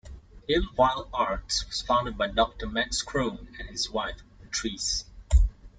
[0.49, 5.05] Idyllwild Arts was founded by Doctor Max Krone and his wife, Beatrice.